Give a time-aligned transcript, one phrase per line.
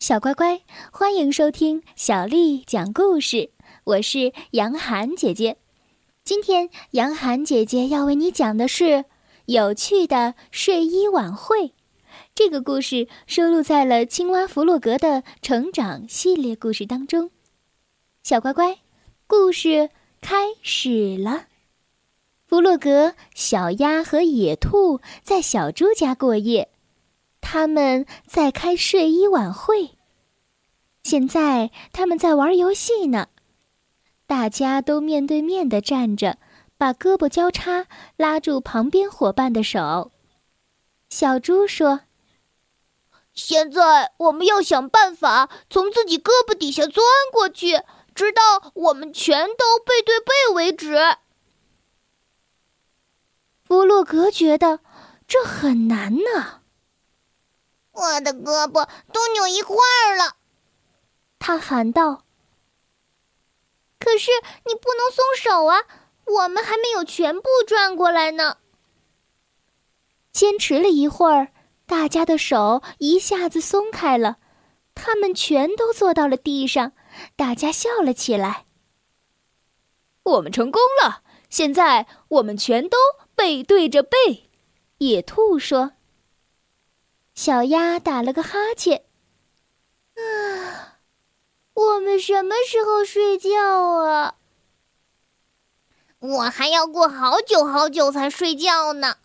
[0.00, 3.50] 小乖乖，欢迎收听小丽讲故事。
[3.84, 5.58] 我是杨涵姐姐。
[6.24, 9.04] 今天杨涵姐姐要为你讲的是
[9.44, 11.74] 有趣的睡衣晚会。
[12.34, 17.30] 这个故事收录在了青蛙弗洛格的成长系列故事当中。
[18.22, 18.78] 小乖乖，
[19.26, 19.90] 故事
[20.22, 21.44] 开始了。
[22.46, 26.69] 弗洛格、小鸭和野兔在小猪家过夜。
[27.52, 29.98] 他们在开睡衣晚会。
[31.02, 33.26] 现在他们在玩游戏呢。
[34.24, 36.38] 大家都面对面的站着，
[36.78, 40.12] 把胳膊交叉，拉住旁边伙伴的手。
[41.08, 42.02] 小猪说
[43.34, 47.82] ：“现在我们要想办法从自己胳膊底下钻过去，
[48.14, 50.94] 直到我们全都背对背为止。”
[53.66, 54.78] 弗洛格觉得
[55.26, 56.59] 这很难呢。
[58.20, 60.36] 的胳膊都扭一块儿了，
[61.38, 62.24] 他喊道。
[63.98, 64.30] 可是
[64.64, 65.84] 你不能松手啊，
[66.24, 68.58] 我们还没有全部转过来呢。
[70.32, 71.52] 坚持了一会儿，
[71.86, 74.38] 大家的手一下子松开了，
[74.94, 76.92] 他们全都坐到了地上，
[77.36, 78.64] 大家笑了起来。
[80.22, 82.96] 我们成功了，现在我们全都
[83.34, 84.48] 背对着背。
[84.98, 85.92] 野兔说。
[87.42, 89.02] 小鸭打了个哈欠。
[90.14, 90.98] 啊，
[91.72, 93.50] 我们什么时候睡觉
[94.04, 94.34] 啊？
[96.18, 99.16] 我还要过好久好久才睡觉呢。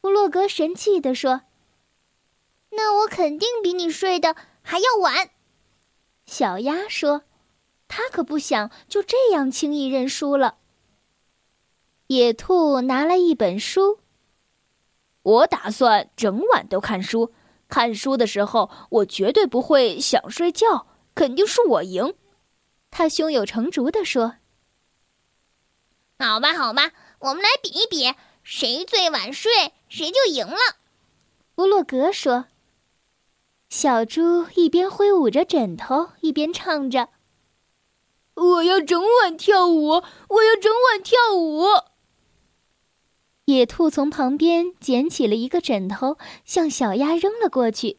[0.00, 1.42] 弗洛格神气地说
[2.74, 5.30] ：“那我肯定比你睡得还要晚。”
[6.26, 7.22] 小鸭说
[7.86, 10.56] ：“他可不想就这样轻易认输了。”
[12.08, 14.00] 野兔拿来一本书。
[15.28, 17.34] 我打算整晚都看书。
[17.68, 22.14] 看书的时候，我绝对不会想睡觉，肯定是我赢。
[22.90, 24.36] 他胸有成竹地说
[26.18, 30.56] ：“好吧，好吧，我们来比一比，谁最晚睡，谁就赢了。”
[31.54, 32.46] 弗洛格说。
[33.68, 37.10] 小猪一边挥舞着枕头，一边唱着
[38.32, 41.66] ：“我要整晚跳舞，我要整晚跳舞。”
[43.48, 47.96] 野兔从旁边捡起了一个枕头，向小鸭扔了过去。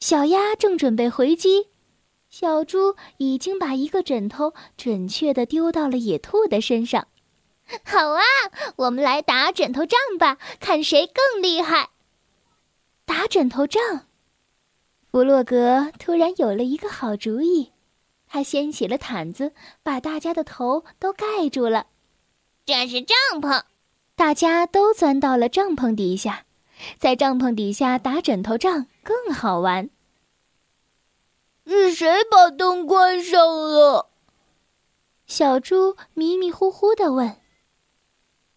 [0.00, 1.66] 小鸭正准备回击，
[2.30, 7.06] 小猪已经把一个枕头准确地丢到了野兔的身上。
[7.84, 8.22] 好啊，
[8.76, 11.90] 我们来打枕头仗吧，看谁更厉害。
[13.04, 14.06] 打枕头仗，
[15.10, 17.72] 弗洛格突然有了一个好主意，
[18.26, 19.52] 他掀起了毯子，
[19.82, 21.88] 把大家的头都盖住了。
[22.64, 23.64] 这是帐篷。
[24.22, 26.46] 大家都钻到了帐篷底下，
[26.96, 29.90] 在帐篷底下打枕头仗更好玩。
[31.66, 34.10] 是谁把灯关上了？
[35.26, 37.36] 小猪迷迷糊糊的问。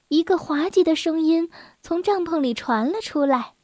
[0.09, 1.49] 一个滑稽的声音
[1.81, 3.55] 从帐篷里传了出来。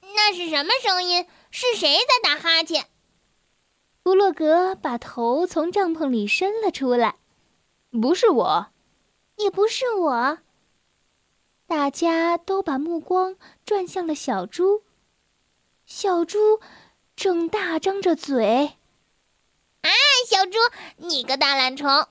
[0.00, 1.26] 那是什么声音？
[1.50, 2.86] 是谁在打哈欠？
[4.02, 7.16] 弗洛格把头从帐篷里伸了出来。
[7.90, 8.68] 不是我，
[9.36, 10.38] 也不是我。
[11.72, 13.34] 大家都把目光
[13.64, 14.82] 转向了小猪。
[15.86, 16.60] 小猪
[17.16, 18.76] 正大张着嘴。
[19.80, 19.88] 啊，
[20.28, 20.58] 小猪，
[20.98, 22.08] 你个大懒虫！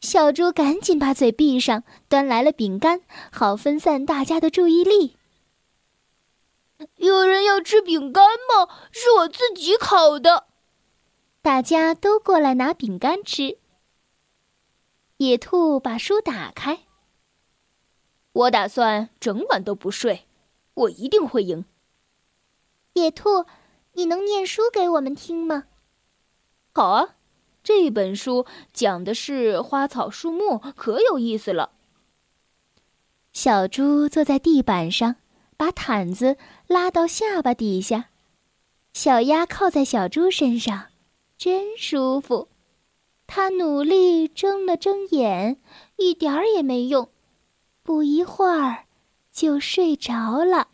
[0.00, 5.16] 小猪赶紧把嘴闭上，端来了饼干，好分散大家的注意力。
[6.96, 8.68] 有人要吃饼干吗？
[8.90, 10.48] 是我自己烤的。
[11.40, 13.58] 大家都过来拿饼干吃。
[15.18, 16.80] 野兔把书打开。
[18.32, 20.26] 我打算整晚都不睡，
[20.74, 21.64] 我一定会赢。
[22.92, 23.46] 野兔，
[23.94, 25.64] 你能念书给我们听吗？
[26.72, 27.16] 好啊，
[27.62, 31.72] 这本书讲的是花草树木，可有意思了。
[33.32, 35.16] 小猪坐在地板上，
[35.56, 36.36] 把毯子
[36.66, 38.10] 拉到下巴底下，
[38.92, 40.86] 小鸭靠在小猪身上，
[41.36, 42.48] 真舒服。
[43.26, 45.60] 它努力睁了睁眼，
[45.96, 47.08] 一点儿也没用。
[47.90, 48.86] 不一会儿，
[49.32, 50.68] 就睡着了。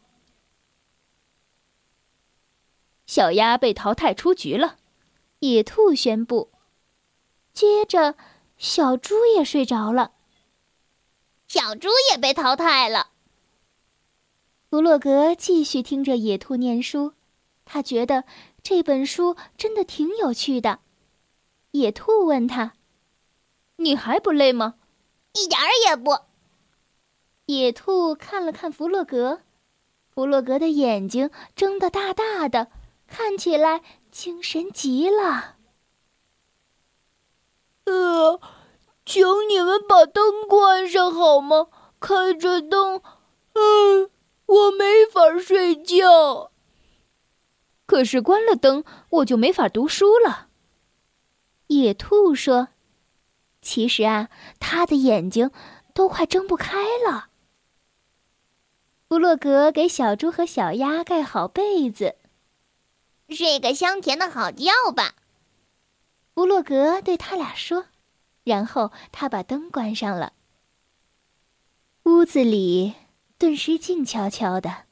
[3.06, 4.76] 小鸭被淘汰出局了，
[5.38, 6.52] 野兔宣布。
[7.54, 8.16] 接着，
[8.58, 10.12] 小猪也睡着了。
[11.48, 13.12] 小猪也被淘汰了。
[14.68, 17.14] 弗洛格继续听着野兔念书，
[17.64, 18.24] 他觉得
[18.62, 20.80] 这本书真的挺有趣的。
[21.70, 22.74] 野兔问他
[23.76, 24.74] ：“你还不累吗
[25.32, 26.18] ？”“一点儿也不。”
[27.46, 29.42] 野兔看了看弗洛格，
[30.08, 32.68] 弗洛格的眼睛睁得大大的，
[33.06, 35.54] 看起来精神极了。
[37.84, 38.40] 呃，
[39.04, 41.68] 请你们把灯关上好吗？
[42.00, 43.00] 开着灯，
[43.54, 44.10] 嗯，
[44.46, 46.50] 我没法睡觉。
[47.86, 50.48] 可是关了灯，我就没法读书了。
[51.68, 52.68] 野兔说
[53.62, 54.28] ：“其实啊，
[54.58, 55.52] 他的眼睛
[55.94, 57.28] 都快睁不开了。”
[59.08, 62.16] 弗洛格给小猪和小鸭盖好被子，
[63.28, 65.14] 睡个香甜的好觉吧。
[66.34, 67.86] 布洛格对他俩说，
[68.42, 70.32] 然后他把灯关上了。
[72.02, 72.94] 屋子里
[73.38, 74.86] 顿时静悄悄的。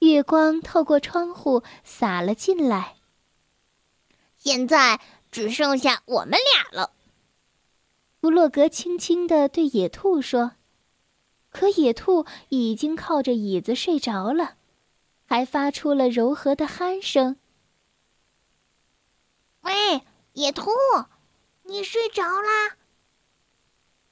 [0.00, 2.96] 月光透过窗户洒了进来。
[4.36, 6.92] 现在只剩下我们俩了。
[8.20, 10.52] 布洛格轻轻地对野兔说
[11.58, 14.56] ：“可野兔已经靠着椅子睡着了，
[15.24, 17.38] 还发出了柔和的鼾声。
[19.64, 20.02] ”“喂，
[20.34, 20.70] 野兔，
[21.62, 22.76] 你睡着啦？”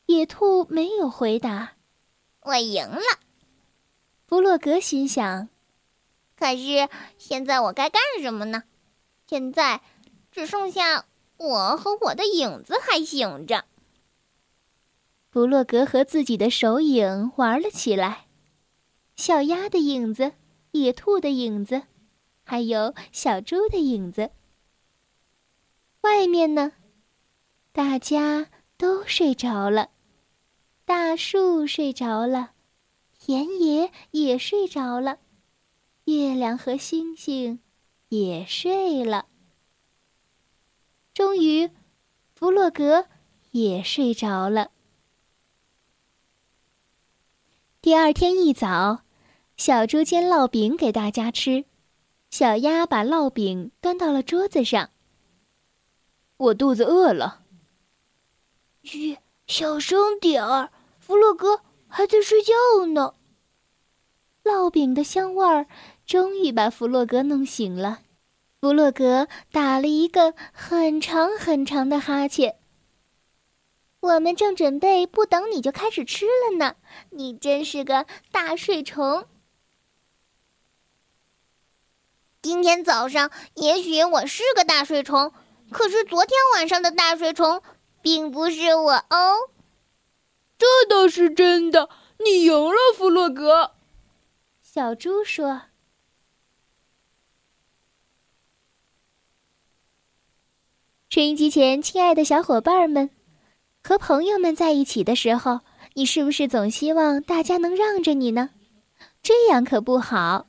[0.09, 1.73] 野兔没有回答。
[2.41, 3.03] “我赢了。”
[4.27, 5.51] 弗洛格心想。
[6.37, 6.89] 可是
[7.19, 8.63] 现在我该干什么呢？
[9.27, 9.83] 现在
[10.33, 11.05] 只剩下
[11.37, 13.67] 我和我的影子还醒着。
[15.35, 18.27] 弗洛格和自己的手影玩了起来，
[19.17, 20.35] 小鸭的影子、
[20.71, 21.83] 野兔的影子，
[22.45, 24.31] 还有小猪的影子。
[26.03, 26.75] 外面呢，
[27.73, 29.91] 大家都睡着了，
[30.85, 32.53] 大树睡着了，
[33.19, 35.19] 田野也睡着了。
[36.05, 37.59] 月亮和星星
[38.09, 39.27] 也睡了。
[41.13, 41.69] 终于，
[42.37, 43.07] 弗洛格
[43.51, 44.71] 也睡着了。
[47.85, 49.03] 第二天一早，
[49.59, 51.67] 小猪煎烙饼给大家吃，
[52.31, 54.89] 小鸭把烙饼端到了桌子上。
[56.39, 57.43] 我肚子饿了。
[58.83, 63.13] 嘘，小声点儿，弗洛格还在睡觉呢。
[64.43, 65.67] 烙饼的香味儿。
[66.07, 68.01] 终于把弗洛格弄醒了，
[68.63, 72.57] 弗洛格打了一个很长很长的哈欠。
[74.05, 76.77] 我们正准备不等你就开始吃了呢，
[77.09, 79.27] 你真是个大睡虫。
[82.43, 85.33] 今天早上也许我是个大睡虫，
[85.71, 87.63] 可是昨天晚上的大睡虫
[88.03, 89.49] 并不是我哦。
[90.59, 93.73] 这倒是真的，你赢了，弗洛格。
[94.61, 95.63] 小猪说。
[101.09, 103.09] 收音机前，亲爱的小伙伴们，
[103.87, 105.61] 和朋友们在一起的时候，
[105.93, 108.49] 你是不是总希望大家能让着你呢？
[109.23, 110.47] 这样可不好。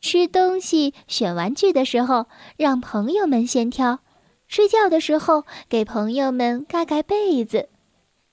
[0.00, 2.26] 吃东西、选玩具的时候，
[2.56, 4.00] 让朋友们先挑；
[4.48, 7.68] 睡觉的时候，给朋友们盖盖被子。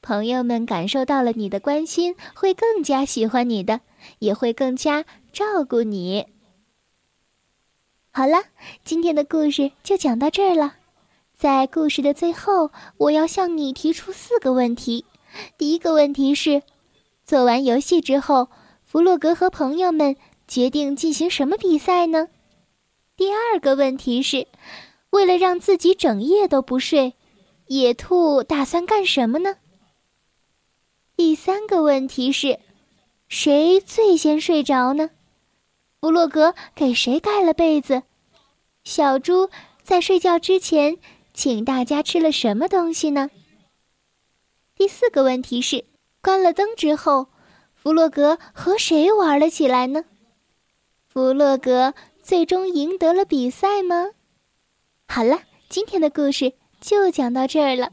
[0.02, 3.82] 朋友们感受到了你的关心，会更加喜欢你的，
[4.18, 6.26] 也会更加照顾你。
[8.12, 8.42] 好了，
[8.84, 10.78] 今天的故事就讲到这儿了。
[11.42, 15.06] 在故事的最后，我要向你提出四个问题。
[15.58, 16.62] 第一个问题是：
[17.26, 18.50] 做完游戏之后，
[18.86, 20.16] 弗洛格和朋友们
[20.48, 22.28] 决定进行什么比赛呢？
[23.18, 24.48] 第二个问题是：
[25.10, 27.16] 为了让自己整夜都不睡，
[27.66, 29.56] 野兔打算干什么呢？
[31.16, 32.60] 第三个问题是：
[33.28, 35.10] 谁最先睡着呢？
[36.02, 38.04] 弗洛格给谁盖了被子？
[38.84, 39.50] 小猪
[39.82, 41.00] 在睡觉之前。
[41.34, 43.30] 请大家吃了什么东西呢？
[44.76, 45.86] 第四个问题是，
[46.22, 47.28] 关了灯之后，
[47.74, 50.06] 弗洛格和谁玩了起来呢？
[51.08, 54.12] 弗洛格最终赢得了比赛吗？
[55.08, 57.92] 好了，今天的故事就讲到这儿了。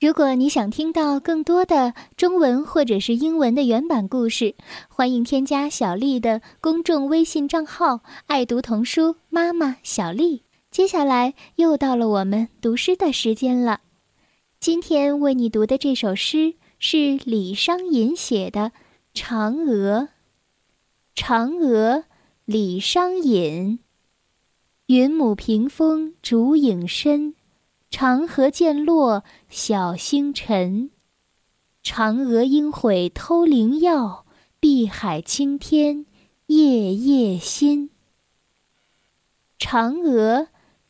[0.00, 4.54] 如果你想听到更多的中文或者是英文的原版故事，
[4.88, 10.42] 欢迎添加小丽的公众微信账号“爱读童书妈妈小丽”。
[10.72, 13.82] 接下来又到了我们读诗的时间了。
[14.58, 18.72] 今天为你读的这首诗是李商隐写的
[19.20, 20.08] 《嫦娥》。
[21.14, 22.04] 嫦娥，
[22.46, 23.80] 李商隐。
[24.86, 27.34] 云母屏风烛影深，
[27.90, 30.90] 长河渐落晓星沉。
[31.84, 34.24] 嫦娥应悔偷灵药，
[34.58, 36.06] 碧海青天
[36.46, 37.90] 夜夜心。
[39.58, 40.48] 嫦娥。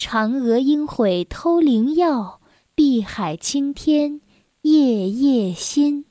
[0.00, 2.40] 嫦娥应悔偷灵药，
[2.74, 4.22] 碧海青天
[4.62, 6.06] 夜夜心。